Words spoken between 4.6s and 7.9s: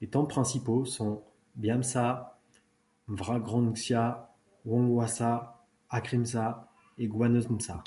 Yeonhwasa, Hakrimsa et Gwaneumsa.